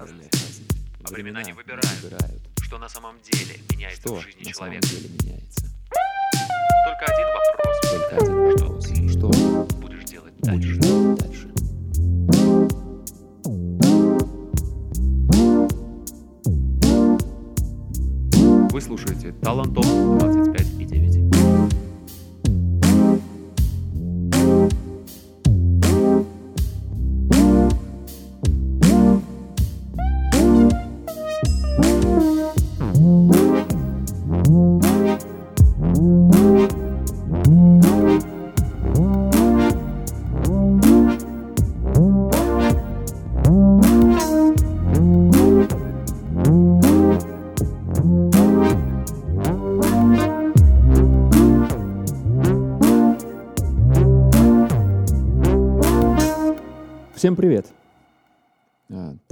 [0.00, 0.30] разные.
[1.04, 1.86] А времена не выбирают.
[2.02, 2.42] выбирают.
[2.62, 4.88] Что на самом деле меняется Что в жизни на самом человека?
[4.88, 5.66] деле меняется?
[6.86, 7.76] Только один вопрос.
[7.90, 8.86] Только один вопрос.
[8.86, 10.68] Что Что будешь делать дальше?
[10.74, 12.56] будешь делать дальше?
[18.72, 21.25] Вы слушаете Талантон 25 и 9.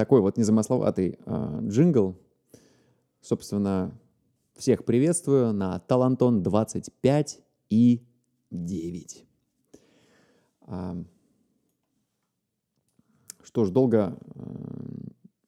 [0.04, 2.14] Такой вот незамысловатый а, джингл.
[3.22, 3.98] Собственно,
[4.54, 8.06] всех приветствую на Талантон 25 и
[8.50, 9.26] 9.
[10.66, 11.02] А,
[13.42, 14.40] Что ж, долго э,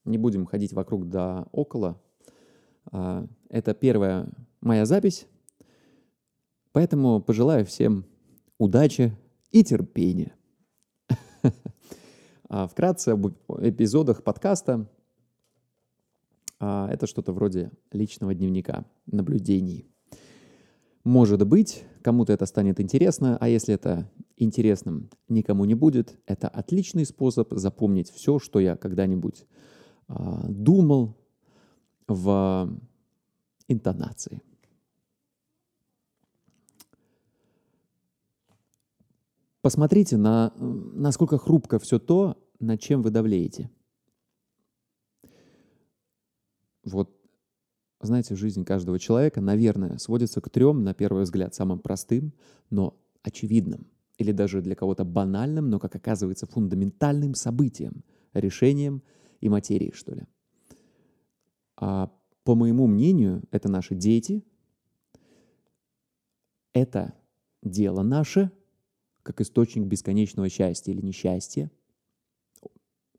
[0.07, 2.01] не будем ходить вокруг да около.
[2.91, 4.27] А, Это первая
[4.63, 5.27] моя запись,
[6.73, 8.07] поэтому пожелаю всем
[8.57, 9.15] удачи
[9.51, 10.35] и терпения.
[12.49, 13.27] А, Вкратце об
[13.61, 14.89] эпизодах подкаста.
[16.61, 19.89] А, Это что-то вроде личного дневника наблюдений.
[21.03, 27.05] Может быть, кому-то это станет интересно, а если это интересным никому не будет, это отличный
[27.05, 29.47] способ запомнить все, что я когда-нибудь
[30.09, 31.17] а, думал
[32.07, 32.79] в
[33.67, 34.41] интонации.
[39.67, 43.69] Посмотрите, на, насколько хрупко все то, над чем вы давлеете.
[46.85, 47.11] Вот,
[48.01, 52.33] знаете, жизнь каждого человека, наверное, сводится к трем, на первый взгляд, самым простым,
[52.71, 53.89] но очевидным,
[54.19, 59.03] или даже для кого-то банальным, но, как оказывается, фундаментальным событием, решением
[59.41, 60.29] и материей, что ли.
[61.77, 62.13] А
[62.45, 64.45] по моему мнению, это наши дети,
[66.73, 67.15] это
[67.65, 68.53] дело наше,
[69.27, 71.69] как источник бесконечного счастья или несчастья.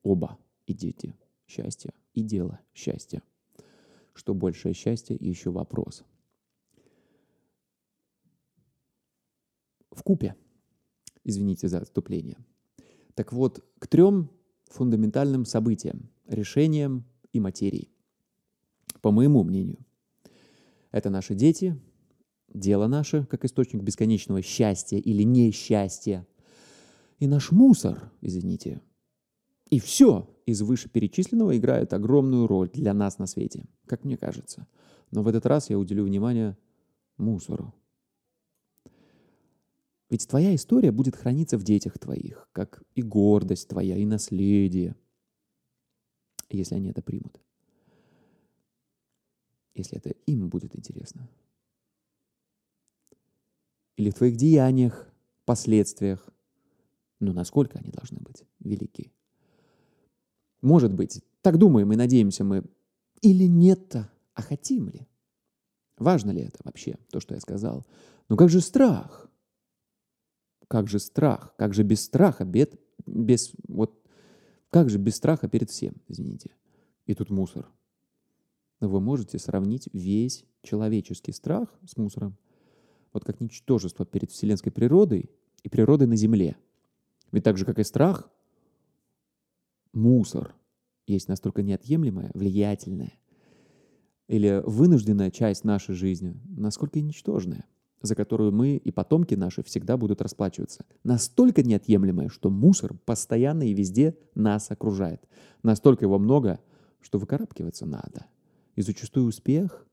[0.04, 1.14] Оба и дети
[1.48, 3.22] счастья, и дело счастья.
[4.14, 6.06] Что большее счастье, и еще вопрос.
[9.92, 10.38] В купе,
[11.26, 12.38] извините за отступление.
[13.14, 14.32] Так вот, к трем
[14.70, 17.04] фундаментальным событиям, решениям
[17.34, 17.92] и материи.
[19.02, 19.86] По моему мнению,
[20.92, 21.78] это наши дети,
[22.60, 26.28] дело наше, как источник бесконечного счастья или несчастья,
[27.20, 28.82] и наш мусор, извините.
[29.70, 34.68] И все из вышеперечисленного играет огромную роль для нас на свете, как мне кажется.
[35.12, 36.58] Но в этот раз я уделю внимание
[37.18, 37.74] мусору.
[40.10, 44.96] Ведь твоя история будет храниться в детях твоих, как и гордость твоя, и наследие,
[46.50, 47.42] если они это примут.
[49.74, 51.30] Если это им будет интересно
[53.98, 55.12] или в твоих деяниях,
[55.46, 56.30] последствиях.
[57.20, 59.12] Но насколько они должны быть велики?
[60.62, 62.64] Может быть, так думаем и надеемся мы,
[63.22, 65.08] или нет-то, а хотим ли?
[65.98, 67.86] Важно ли это вообще, то, что я сказал?
[68.30, 69.30] Но как же страх?
[70.68, 71.56] Как же страх?
[71.58, 74.00] Как же без страха, бед, без, вот,
[74.70, 76.52] как же без страха перед всем, извините.
[77.06, 77.68] И тут мусор.
[78.80, 82.38] Вы можете сравнить весь человеческий страх с мусором
[83.18, 85.32] вот как ничтожество перед вселенской природой
[85.64, 86.56] и природой на Земле.
[87.32, 88.30] Ведь так же, как и страх,
[89.92, 90.56] мусор
[91.08, 93.14] есть настолько неотъемлемая, влиятельная
[94.28, 97.66] или вынужденная часть нашей жизни, насколько и ничтожная,
[98.02, 100.86] за которую мы и потомки наши всегда будут расплачиваться.
[101.04, 105.28] Настолько неотъемлемая, что мусор постоянно и везде нас окружает.
[105.64, 106.60] Настолько его много,
[107.02, 108.28] что выкарабкиваться надо.
[108.76, 109.87] И зачастую успех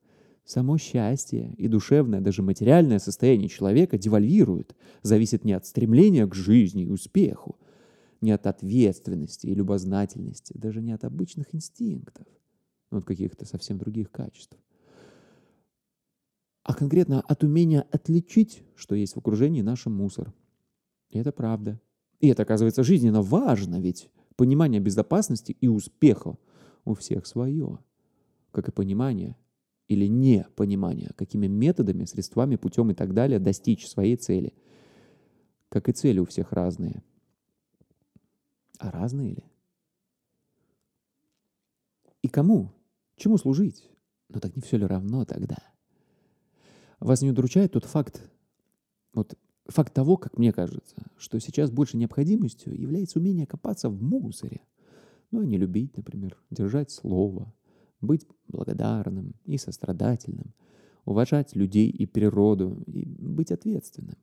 [0.44, 6.84] Само счастье и душевное, даже материальное состояние человека девальвирует, зависит не от стремления к жизни
[6.84, 7.56] и успеху,
[8.20, 12.26] не от ответственности и любознательности, даже не от обычных инстинктов,
[12.90, 14.58] но от каких-то совсем других качеств.
[16.62, 20.34] А конкретно от умения отличить, что есть в окружении нашем мусор.
[21.08, 21.80] И это правда.
[22.20, 26.36] И это, оказывается, жизненно важно, ведь понимание безопасности и успеха
[26.84, 27.78] у всех свое,
[28.50, 29.36] как и понимание
[29.88, 34.54] или непонимание, какими методами, средствами, путем и так далее достичь своей цели.
[35.68, 37.02] Как и цели у всех разные.
[38.78, 39.44] А разные ли?
[42.34, 42.72] кому?
[43.16, 43.88] Чему служить?
[44.28, 45.56] Ну так не все ли равно тогда?
[46.98, 48.28] Вас не удручает тот факт,
[49.12, 54.62] вот факт того, как мне кажется, что сейчас больше необходимостью является умение копаться в мусоре.
[55.30, 57.54] Ну, а не любить, например, держать слово,
[58.00, 60.54] быть благодарным и сострадательным,
[61.04, 64.16] уважать людей и природу и быть ответственным.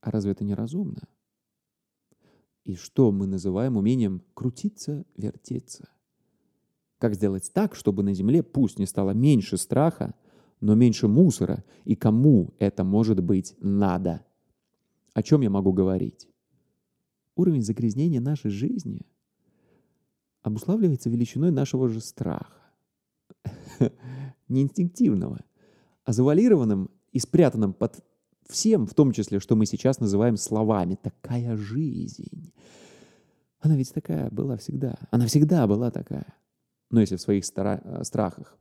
[0.00, 1.08] А разве это не разумно?
[2.64, 5.88] И что мы называем умением крутиться, вертеться?
[6.98, 10.14] Как сделать так, чтобы на Земле пусть не стало меньше страха,
[10.60, 14.24] но меньше мусора, и кому это может быть надо?
[15.12, 16.28] О чем я могу говорить?
[17.36, 19.06] Уровень загрязнения нашей жизни
[20.44, 22.52] обуславливается величиной нашего же страха.
[24.48, 25.40] Не инстинктивного,
[26.04, 28.04] а завуалированным и спрятанным под
[28.46, 30.98] всем, в том числе, что мы сейчас называем словами.
[31.02, 32.52] Такая жизнь.
[33.58, 34.96] Она ведь такая была всегда.
[35.10, 36.34] Она всегда была такая.
[36.90, 38.58] Но если в своих стара- э, страхах,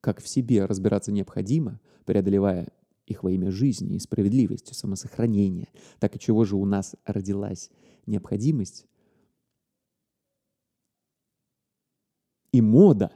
[0.00, 2.68] как в себе разбираться необходимо, преодолевая
[3.04, 5.68] их во имя жизни и справедливости, самосохранения,
[5.98, 7.70] так и чего же у нас родилась
[8.06, 8.86] необходимость
[12.56, 13.12] и мода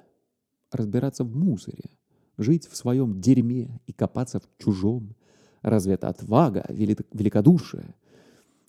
[0.70, 1.90] разбираться в мусоре,
[2.36, 5.16] жить в своем дерьме и копаться в чужом.
[5.62, 7.94] Разве это отвага, великодушие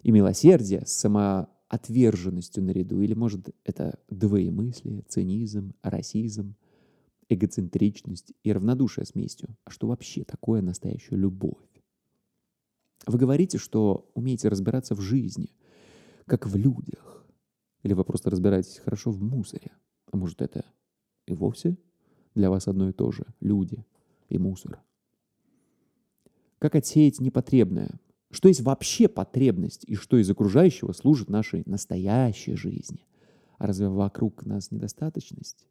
[0.01, 3.01] и милосердие с самоотверженностью наряду?
[3.01, 6.55] Или, может, это двоемыслие, цинизм, расизм,
[7.27, 9.57] эгоцентричность и равнодушие с местью?
[9.65, 11.67] А что вообще такое настоящая любовь?
[13.05, 15.53] Вы говорите, что умеете разбираться в жизни,
[16.25, 17.25] как в людях.
[17.83, 19.71] Или вы просто разбираетесь хорошо в мусоре.
[20.11, 20.65] А может, это
[21.25, 21.77] и вовсе
[22.35, 23.85] для вас одно и то же– люди
[24.29, 24.79] и мусор.
[26.59, 27.99] Как отсеять непотребное?
[28.29, 33.05] Что есть вообще потребность и что из окружающего служит нашей настоящей жизни?
[33.57, 35.67] А разве вокруг нас недостаточность?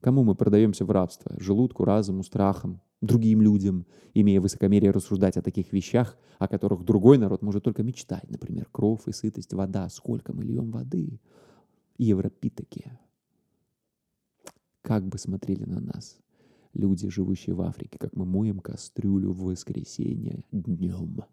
[0.00, 1.34] Кому мы продаемся в рабство?
[1.38, 7.42] Желудку, разуму, страхам, другим людям, имея высокомерие рассуждать о таких вещах, о которых другой народ
[7.42, 8.30] может только мечтать.
[8.30, 9.88] Например, кров и сытость, вода.
[9.88, 11.20] Сколько мы льем воды?
[11.96, 12.98] Европитоки
[14.84, 16.18] как бы смотрели на нас
[16.74, 21.24] люди, живущие в Африке, как мы моем кастрюлю в воскресенье днем.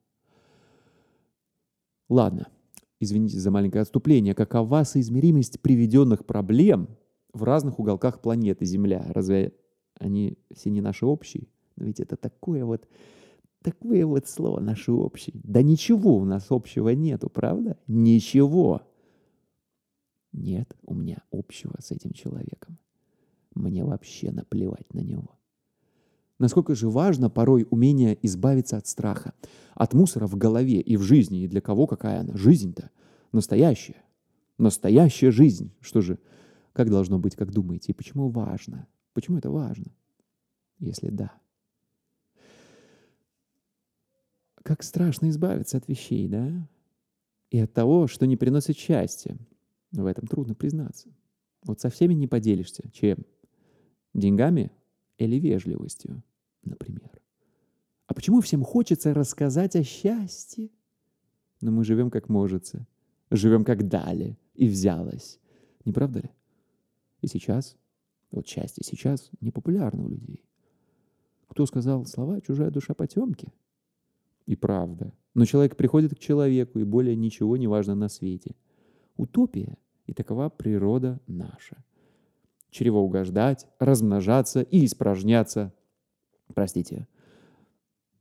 [2.07, 2.47] Ладно,
[3.01, 4.33] извините за маленькое отступление.
[4.33, 6.87] Какова соизмеримость приведенных проблем
[7.33, 9.05] в разных уголках планеты Земля?
[9.09, 9.53] Разве
[9.95, 11.47] они все не наши общие?
[11.75, 12.87] Но ведь это такое вот,
[13.61, 15.35] такое вот слово наши общие.
[15.43, 17.77] Да ничего у нас общего нету, правда?
[17.87, 18.81] Ничего.
[20.31, 22.77] Нет у меня общего с этим человеком
[23.53, 25.37] мне вообще наплевать на него.
[26.39, 29.33] Насколько же важно порой умение избавиться от страха,
[29.75, 32.89] от мусора в голове и в жизни, и для кого какая она жизнь-то?
[33.31, 34.03] Настоящая.
[34.57, 35.71] Настоящая жизнь.
[35.81, 36.17] Что же,
[36.73, 37.91] как должно быть, как думаете?
[37.91, 38.87] И почему важно?
[39.13, 39.91] Почему это важно?
[40.79, 41.31] Если да.
[44.63, 46.67] Как страшно избавиться от вещей, да?
[47.51, 49.37] И от того, что не приносит счастья.
[49.91, 51.09] В этом трудно признаться.
[51.63, 52.89] Вот со всеми не поделишься.
[52.91, 53.19] Чем?
[54.13, 54.71] Деньгами
[55.17, 56.23] или вежливостью,
[56.63, 57.09] например.
[58.07, 60.69] А почему всем хочется рассказать о счастье?
[61.61, 62.87] Но мы живем как можется,
[63.29, 65.39] живем как дали и взялось.
[65.85, 66.29] Не правда ли?
[67.21, 67.77] И сейчас,
[68.31, 70.43] вот счастье сейчас не популярно у людей.
[71.47, 73.53] Кто сказал слова «чужая душа потемки»?
[74.45, 75.13] И правда.
[75.33, 78.55] Но человек приходит к человеку, и более ничего не важно на свете.
[79.15, 79.77] Утопия,
[80.07, 81.83] и такова природа наша–
[82.71, 85.73] чревоугождать, размножаться и испражняться.
[86.53, 87.07] Простите.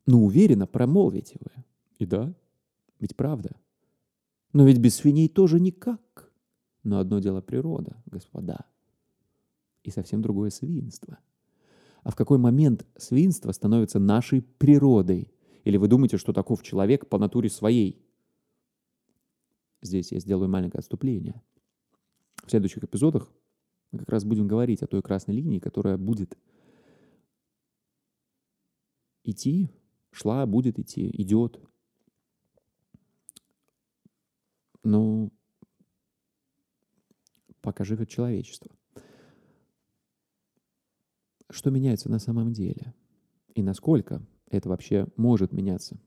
[0.07, 1.64] Но уверенно промолвите вы.
[1.99, 2.35] И да,
[2.99, 3.57] ведь правда.
[4.52, 6.30] Но ведь без свиней тоже никак.
[6.83, 8.66] Но одно дело природа, господа,
[9.83, 11.19] и совсем другое свинство.
[12.02, 15.30] А в какой момент свинство становится нашей природой?
[15.64, 18.02] Или вы думаете, что таков человек по натуре своей?
[19.83, 21.42] Здесь я сделаю маленькое отступление.
[22.45, 23.30] В следующих эпизодах
[23.92, 26.38] мы как раз будем говорить о той красной линии, которая будет
[29.25, 29.70] идти,
[30.12, 31.61] шла, будет идти, идет.
[34.82, 35.30] Но
[37.61, 38.70] пока живет человечество.
[41.50, 42.94] Что меняется на самом деле?
[43.54, 45.99] И насколько это вообще может меняться,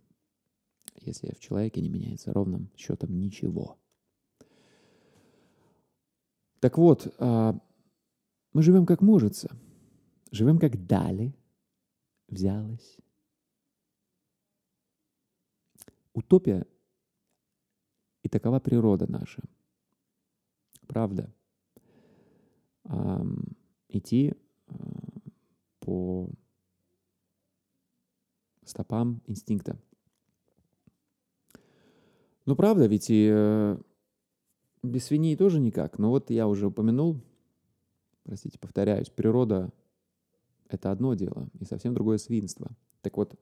[1.01, 3.77] если в человеке не меняется ровным счетом ничего?
[6.61, 7.59] Так вот, а,
[8.53, 9.55] мы живем как можется,
[10.31, 11.35] живем как дали,
[12.27, 12.97] взялась.
[16.13, 16.65] Утопия
[18.21, 19.41] и такова природа наша.
[20.87, 21.33] Правда.
[23.89, 24.33] идти
[24.67, 24.73] а,
[25.79, 26.29] по
[28.63, 29.79] стопам инстинкта.
[32.45, 33.77] Ну, правда, ведь и э,
[34.81, 35.97] без свиней тоже никак.
[35.97, 37.21] Но вот я уже упомянул,
[38.23, 39.71] простите, повторяюсь, природа–
[40.69, 42.75] это одно дело, и совсем другое свинство.
[43.01, 43.37] Так вот,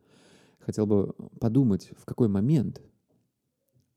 [0.60, 2.82] хотел бы подумать, в какой момент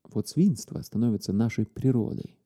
[0.03, 2.37] вот свинство становится нашей природой.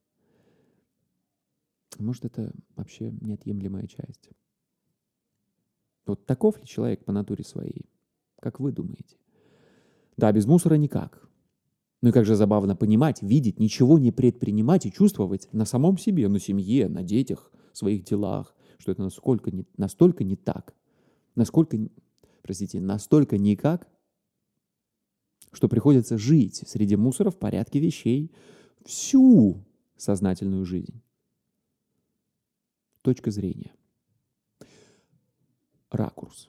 [1.98, 4.30] Может, это вообще неотъемлемая часть.
[6.06, 7.90] Вот таков ли человек по натуре своей?
[8.40, 9.16] Как вы думаете?
[10.16, 11.28] Да, без мусора никак.
[12.02, 16.28] Ну и как же забавно понимать, видеть, ничего не предпринимать и чувствовать на самом себе,
[16.28, 20.74] на семье, на детях, своих делах, что это насколько не, настолько не так,
[21.34, 21.78] насколько,
[22.42, 23.88] простите, настолько никак,
[25.52, 28.32] что приходится жить среди мусора в порядке вещей
[28.84, 29.64] всю
[29.96, 31.02] сознательную жизнь.
[33.02, 33.72] Точка зрения.
[35.90, 36.48] Ракурс.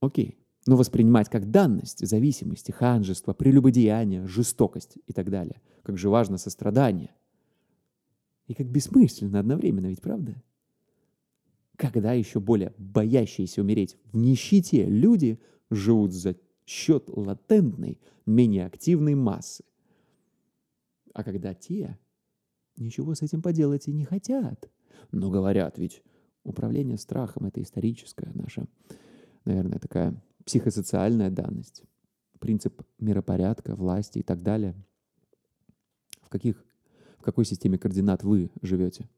[0.00, 0.38] Окей.
[0.66, 5.60] Но воспринимать как данность, зависимости, ханжество, прелюбодеяние, жестокость и так далее.
[5.82, 7.14] Как же важно сострадание.
[8.46, 10.40] И как бессмысленно одновременно, ведь правда?
[11.82, 19.64] Когда еще более боящиеся умереть в нищете люди живут за счет латентной, менее активной массы.
[21.12, 21.98] А когда те
[22.76, 24.70] ничего с этим поделать и не хотят.
[25.10, 26.04] Но говорят, ведь
[26.44, 28.68] управление страхом– это историческая наша,
[29.44, 31.82] наверное, такая психосоциальная данность,
[32.38, 34.76] принцип миропорядка, власти и так далее.
[36.20, 36.64] В, каких,
[37.18, 39.08] в какой системе координат вы живете?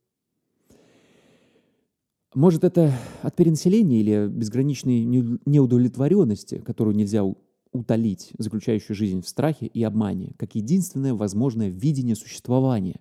[2.35, 7.23] Может, это от перенаселения или безграничной неудовлетворенности, которую нельзя
[7.71, 13.01] утолить, заключающую жизнь в страхе и обмане, как единственное возможное видение существования?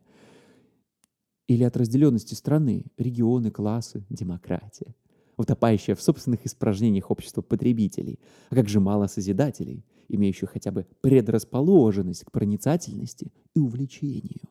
[1.48, 4.96] Или от разделенности страны, регионы, классы, демократия?
[5.36, 8.20] утопающая в собственных испражнениях общества потребителей,
[8.52, 14.48] а как же мало созидателей, имеющих хотя бы предрасположенность к проницательности и увлечению.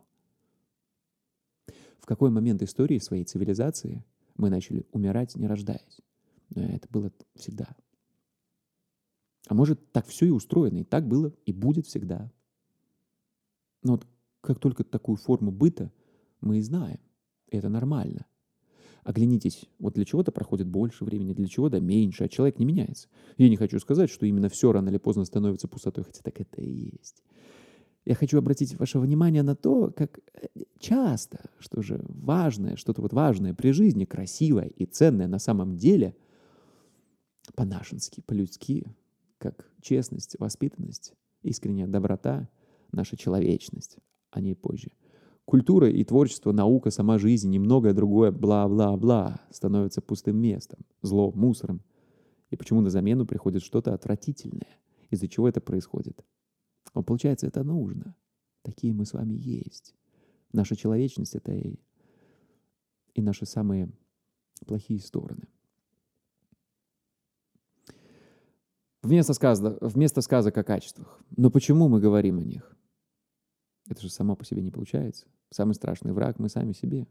[2.00, 4.04] В какой момент истории своей цивилизации
[4.36, 6.00] мы начали умирать, не рождаясь?
[6.54, 7.74] Но это было всегда.
[9.48, 12.30] А может, так все и устроено, и так было, и будет всегда.
[13.82, 14.06] Но вот
[14.40, 15.92] как только такую форму быта
[16.40, 17.00] мы и знаем,
[17.48, 18.26] и это нормально,
[19.04, 23.08] Оглянитесь, вот для чего-то проходит больше времени, для чего-то меньше, а человек не меняется.
[23.36, 26.60] Я не хочу сказать, что именно все рано или поздно становится пустотой, хотя так это
[26.60, 27.24] и есть.
[28.04, 33.12] Я хочу обратить ваше внимание на то, как э, часто, что же важное, что-то вот
[33.12, 36.16] важное при жизни, красивое и ценное на самом деле,
[37.54, 38.86] по-нашенски, по-людски,
[39.38, 42.48] как честность, воспитанность, искренняя доброта,
[42.90, 43.98] наша человечность,
[44.30, 44.90] о ней позже–
[45.44, 51.82] Культура и творчество, наука, сама жизнь и многое другое бла-бла-бла становятся пустым местом, зло, мусором.
[52.50, 54.78] И почему на замену приходит что-то отвратительное?
[55.10, 56.24] Из-за чего это происходит?
[56.94, 58.14] Но получается, это нужно.
[58.62, 59.94] Такие мы с вами есть.
[60.52, 61.80] Наша человечность— это и,
[63.14, 63.90] и наши самые
[64.66, 65.48] плохие стороны.
[69.02, 71.20] Вместо, сказа, вместо сказок о качествах.
[71.36, 72.76] Но почему мы говорим о них?
[73.88, 75.26] Это же само по себе не получается.
[75.50, 77.08] Самый страшный враг мы сами себе.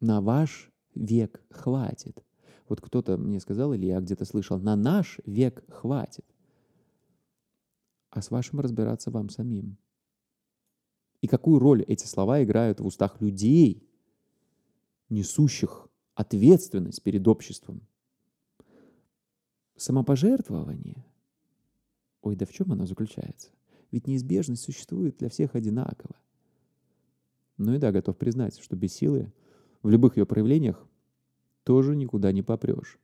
[0.00, 2.24] На ваш век хватит.
[2.68, 6.24] Вот кто-то мне сказал, или я где-то слышал, на наш век хватит.
[8.14, 9.76] А с вашим разбираться вам самим.
[11.20, 13.82] И какую роль эти слова играют в устах людей,
[15.08, 17.80] несущих ответственность перед обществом?
[19.74, 21.04] Самопожертвование?
[22.22, 23.50] Ой, да в чем оно заключается?
[23.90, 26.14] Ведь неизбежность существует для всех одинаково.
[27.56, 29.32] Ну и да, готов признать, что без силы
[29.82, 30.86] в любых ее проявлениях
[31.64, 32.96] тоже никуда не попрешь.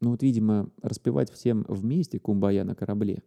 [0.00, 3.22] Ну вот, видимо, распевать всем вместе кумбая на корабле,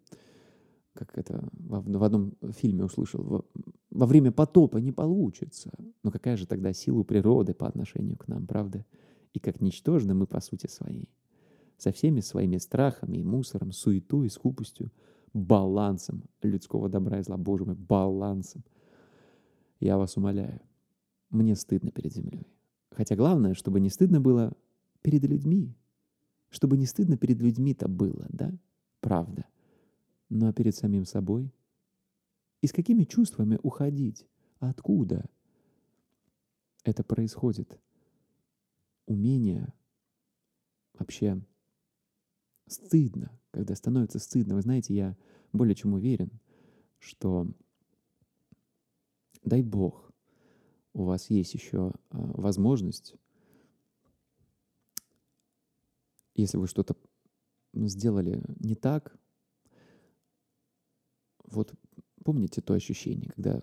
[0.97, 3.45] как это в, одном фильме услышал,
[3.91, 5.71] во время потопа не получится.
[6.03, 8.85] Но какая же тогда сила природы по отношению к нам, правда?
[9.33, 11.09] И как ничтожны мы по сути своей.
[11.77, 14.91] Со всеми своими страхами и мусором, суетой и скупостью–
[15.33, 17.37] балансом людского добра и зла.
[17.37, 18.63] Боже мой, балансом.
[19.79, 20.59] Я вас умоляю,
[21.29, 22.47] мне стыдно перед землей.
[22.91, 24.53] Хотя главное, чтобы не стыдно было
[25.01, 25.75] перед людьми.
[26.49, 28.51] Чтобы не стыдно перед людьми-то было, да?
[29.01, 29.45] Правда.
[30.29, 31.53] Ну а перед самим собой?
[32.61, 34.27] И с какими чувствами уходить?
[34.59, 35.29] Откуда?
[36.83, 37.79] Это происходит.
[39.05, 39.73] Умение
[40.93, 41.41] вообще
[42.67, 44.55] стыдно, когда становится стыдно.
[44.55, 45.17] Вы знаете, я
[45.53, 46.31] более чем уверен,
[46.99, 47.47] что,
[49.43, 50.11] дай Бог,
[50.93, 53.15] у вас есть еще а, возможность,
[56.33, 56.95] если вы что-то
[57.73, 59.17] сделали не так,
[61.47, 61.73] вот
[62.23, 63.61] помните то ощущение, когда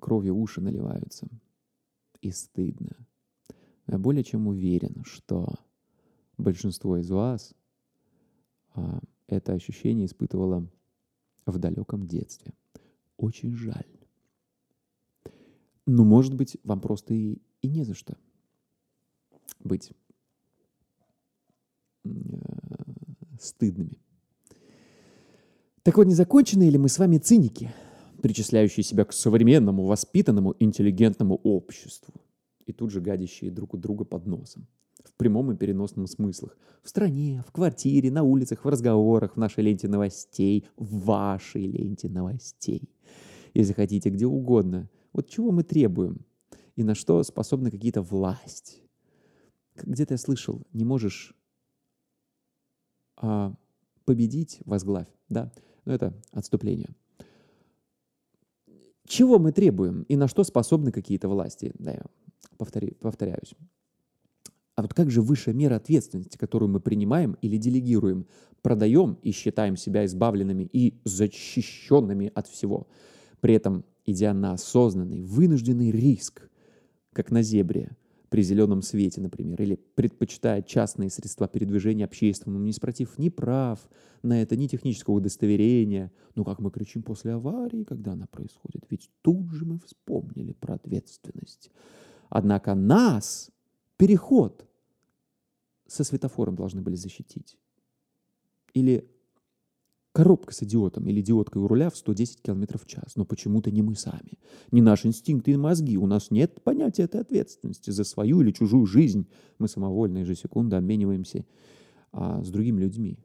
[0.00, 1.28] кровью уши наливаются
[2.20, 2.96] и стыдно.
[3.86, 5.46] Я более чем уверен, что
[6.36, 7.54] большинство из вас
[8.74, 10.68] а, это ощущение испытывало
[11.46, 12.52] в далеком детстве.
[13.16, 13.86] Очень жаль.
[15.86, 18.16] Но, может быть, вам просто и, и не за что
[19.60, 19.92] быть
[22.04, 22.08] э,
[23.38, 23.98] стыдными.
[25.86, 27.72] Так вот, не закончены ли мы с вами циники,
[28.20, 32.12] причисляющие себя к современному, воспитанному, интеллигентному обществу,
[32.66, 34.66] и тут же гадящие друг у друга под носом?
[35.04, 36.58] в прямом и переносном смыслах.
[36.82, 42.08] В стране, в квартире, на улицах, в разговорах, в нашей ленте новостей, в вашей ленте
[42.08, 42.90] новостей.
[43.54, 44.90] Если хотите, где угодно.
[45.12, 46.26] Вот чего мы требуем
[46.74, 48.82] и на что способны какие-то власти.
[49.76, 51.36] Где-то я слышал, не можешь
[53.16, 53.54] а,
[54.04, 55.52] победить, возглавь, да?
[55.86, 56.90] Но это отступление.
[59.06, 61.72] Чего мы требуем и на что способны какие-то власти?
[61.78, 62.02] Да, я
[62.58, 63.54] повтори, повторяюсь.
[64.74, 68.26] А вот как же высшая мера ответственности, которую мы принимаем или делегируем,
[68.62, 72.88] продаем и считаем себя избавленными и защищенными от всего,
[73.40, 76.50] при этом идя на осознанный, вынужденный риск,
[77.12, 77.96] как на зебре,
[78.36, 83.80] при зеленом свете, например, или предпочитая частные средства передвижения общественному, не спротив ни прав
[84.22, 86.12] на это, ни технического удостоверения.
[86.34, 90.74] Ну, как мы кричим после аварии, когда она происходит, ведь тут же мы вспомнили про
[90.74, 91.70] ответственность.
[92.28, 93.50] Однако нас
[93.96, 94.68] переход
[95.86, 97.56] со светофором должны были защитить.
[98.74, 99.10] Или
[100.16, 103.16] коробка с идиотом или идиоткой у руля в 110 км в час.
[103.16, 104.38] Но почему-то не мы сами.
[104.72, 105.98] Не наши инстинкты и мозги.
[105.98, 109.28] У нас нет понятия этой ответственности за свою или чужую жизнь.
[109.58, 111.44] Мы самовольно ежесекунду обмениваемся
[112.12, 113.18] а, с другими людьми.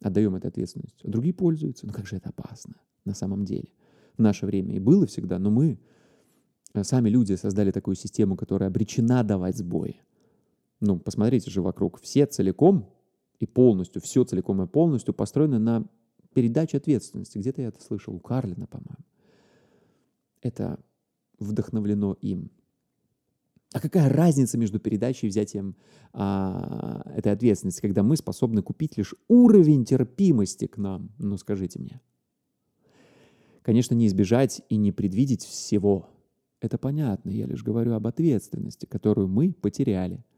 [0.00, 1.00] Отдаем эту ответственность.
[1.02, 1.88] А другие пользуются.
[1.88, 3.72] Ну как же это опасно на самом деле.
[4.16, 5.80] В наше время и было всегда, но мы,
[6.72, 10.02] э, сами люди, создали такую систему, которая обречена давать сбои.
[10.78, 12.00] Ну, посмотрите же вокруг.
[12.00, 12.88] Все целиком
[13.40, 15.88] и полностью, все целиком и полностью построено на
[16.38, 17.36] передаче ответственности.
[17.36, 19.04] Где-то я это слышал у Карлина, по-моему.
[20.40, 20.78] Это
[21.40, 22.52] вдохновлено им.
[23.72, 25.74] А какая разница между передачей и взятием
[26.12, 31.10] а, этой ответственности, когда мы способны купить лишь уровень терпимости к нам?
[31.18, 32.00] Ну, скажите мне.
[33.62, 36.08] Конечно, не избежать и не предвидеть всего.
[36.60, 40.24] Это понятно, я лишь говорю об ответственности, которую мы потеряли–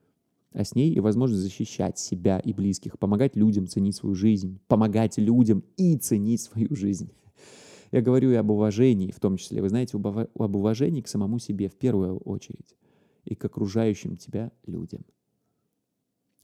[0.53, 5.17] а с ней и возможность защищать себя и близких, помогать людям ценить свою жизнь, помогать
[5.19, 7.13] людям и ценить свою жизнь.
[7.93, 11.69] Я говорю и об уважении, в том числе, вы знаете, об уважении к самому себе
[11.69, 12.77] в первую очередь
[13.25, 15.05] и к окружающим тебя людям,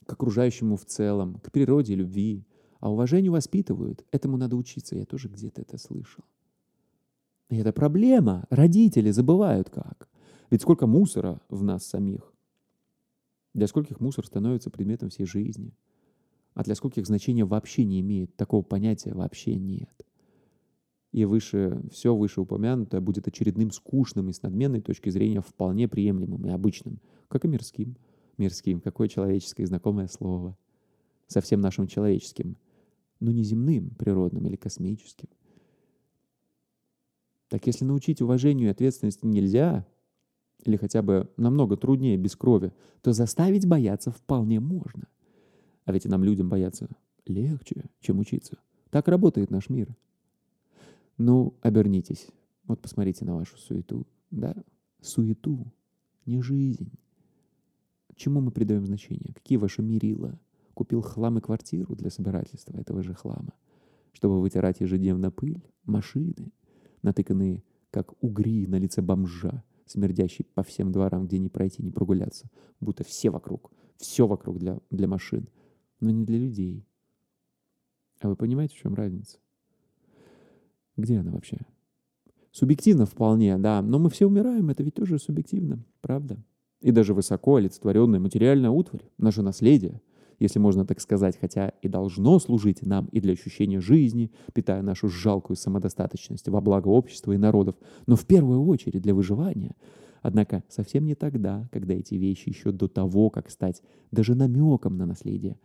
[0.05, 2.45] к окружающему в целом, к природе, любви.
[2.79, 6.23] А уважению воспитывают, этому надо учиться, я тоже где-то это слышал.
[7.49, 10.07] И это проблема, родители забывают как.
[10.51, 12.31] Ведь сколько мусора в нас самих.
[13.53, 15.73] Для скольких мусор становится предметом всей жизни,
[16.53, 19.93] а для скольких значения вообще не имеет, такого понятия вообще нет.
[21.11, 26.49] И выше, все вышеупомянутое будет очередным скучным и с надменной точки зрения вполне приемлемым и
[26.49, 27.97] обычным, как и мирским.
[28.37, 30.55] Мирским, какое человеческое знакомое слово.
[31.27, 32.57] Совсем нашим человеческим,
[33.19, 35.27] но не земным, природным или космическим.
[37.49, 39.87] Так если научить уважению и ответственности нельзя,
[40.63, 45.07] или хотя бы намного труднее без крови, то заставить бояться вполне можно.
[45.85, 46.89] А ведь и нам, людям, бояться
[47.25, 48.57] легче, чем учиться.
[48.89, 49.95] Так работает наш мир.
[51.17, 52.27] Ну, обернитесь.
[52.65, 54.05] Вот посмотрите на вашу суету.
[54.29, 54.55] Да,
[55.01, 55.71] суету,
[56.25, 56.91] не жизнь.
[58.15, 59.33] Чему мы придаем значение?
[59.33, 60.39] Какие ваши мерила?
[60.73, 63.53] Купил хлам и квартиру для собирательства этого же хлама,
[64.11, 66.51] чтобы вытирать ежедневно пыль, машины,
[67.01, 72.49] натыканные, как угри на лице бомжа, смердящий по всем дворам, где не пройти, не прогуляться.
[72.79, 75.49] Будто все вокруг, все вокруг для, для машин,
[75.99, 76.85] но не для людей.
[78.19, 79.37] А вы понимаете, в чем разница?
[80.95, 81.59] Где она вообще?
[82.51, 86.43] Субъективно вполне, да, но мы все умираем, это ведь тоже субъективно, правда?
[86.81, 90.01] И даже высоко олицетворенная материальная утварь, наше наследие—
[90.39, 95.09] если можно так сказать, хотя и должно служить нам и для ощущения жизни, питая нашу
[95.09, 99.75] жалкую самодостаточность во благо общества и народов, но в первую очередь для выживания.
[100.21, 105.05] Однако совсем не тогда, когда эти вещи еще до того, как стать даже намеком на
[105.05, 105.57] наследие,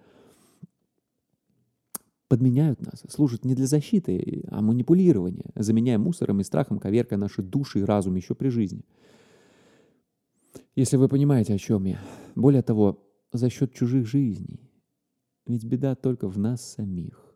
[2.29, 7.81] подменяют нас, служат не для защиты, а манипулирования, заменяя мусором и страхом коверка наши души
[7.81, 8.85] и разум еще при жизни.
[10.75, 12.01] Если вы понимаете, о чем я.
[12.35, 14.71] Более того, за счет чужих жизней.
[15.47, 17.35] Ведь беда только в нас самих.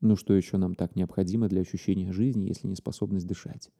[0.00, 3.70] Ну что еще нам так необходимо для ощущения жизни, если не способность дышать?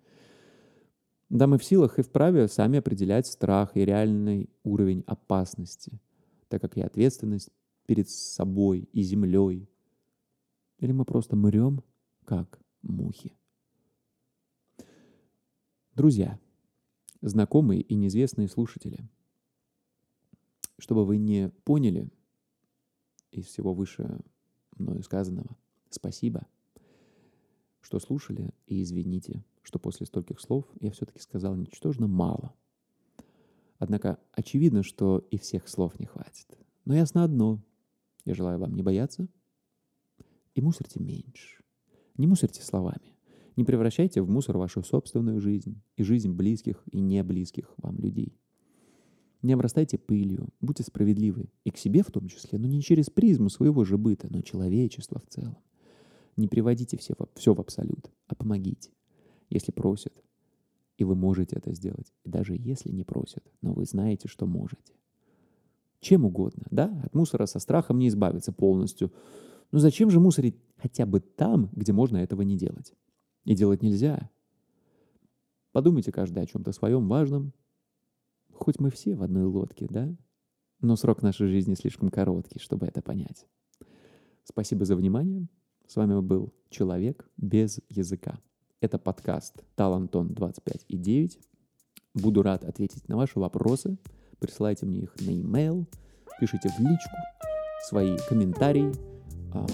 [1.28, 6.00] Да мы в силах и вправе сами определять страх и реальный уровень опасности,
[6.48, 7.50] так как и ответственность
[7.86, 9.68] перед собой и землей.
[10.78, 11.82] Или мы просто мрем,
[12.24, 13.36] как мухи.
[15.94, 16.38] Друзья,
[17.20, 19.08] знакомые и неизвестные слушатели,
[20.78, 22.08] чтобы вы не поняли
[23.30, 24.20] из всего выше
[24.76, 25.56] мною сказанного,
[25.90, 26.46] спасибо,
[27.80, 32.54] что слушали, и извините, что после стольких слов я все-таки сказал ничтожно мало.
[33.78, 36.58] Однако очевидно, что и всех слов не хватит.
[36.84, 37.62] Но ясно одно.
[38.24, 39.28] Я желаю вам не бояться
[40.54, 41.62] и мусорьте меньше.
[42.16, 43.16] Не мусорьте словами.
[43.56, 48.38] Не превращайте в мусор вашу собственную жизнь и жизнь близких и не близких вам людей.
[49.44, 53.50] Не обрастайте пылью, будьте справедливы, и к себе в том числе, но не через призму
[53.50, 55.58] своего же быта, но человечества в целом.
[56.38, 58.90] Не приводите все все в абсолют, а помогите,
[59.50, 60.14] если просят,
[60.96, 62.10] и вы можете это сделать.
[62.24, 64.94] И даже если не просят, но вы знаете, что можете.
[66.00, 67.02] Чем угодно, да?
[67.04, 69.12] От мусора со страхом не избавиться полностью.
[69.72, 72.94] Но зачем же мусорить хотя бы там, где можно этого не делать?
[73.44, 74.30] И делать нельзя.
[75.72, 77.52] Подумайте каждый о чем-то своем важном.
[78.64, 80.08] Хоть мы все в одной лодке, да?
[80.80, 83.46] Но срок нашей жизни слишком короткий, чтобы это понять.
[84.42, 85.48] Спасибо за внимание.
[85.86, 88.38] С вами был Человек без языка.
[88.80, 91.38] Это подкаст Талантон 25 и 9.
[92.14, 93.98] Буду рад ответить на ваши вопросы.
[94.38, 95.86] Присылайте мне их на e-mail,
[96.40, 97.16] пишите в личку
[97.86, 98.90] свои комментарии
[99.52, 99.66] а,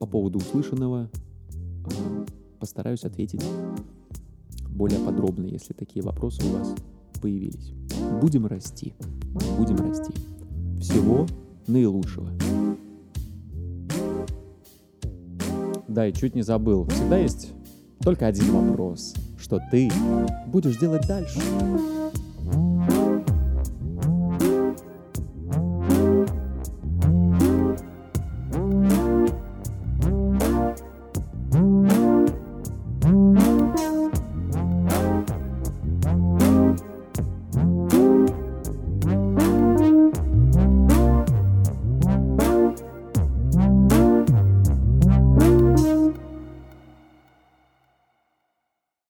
[0.00, 1.08] по поводу услышанного.
[1.84, 2.26] А,
[2.58, 3.44] постараюсь ответить
[4.70, 6.74] более подробно, если такие вопросы у вас
[7.18, 7.72] появились.
[8.20, 8.94] Будем расти.
[9.56, 10.12] Будем расти.
[10.80, 11.26] Всего
[11.66, 12.28] наилучшего.
[15.88, 16.86] Да, и чуть не забыл.
[16.88, 17.52] Всегда есть
[18.02, 19.14] только один вопрос.
[19.38, 19.90] Что ты
[20.46, 21.40] будешь делать дальше?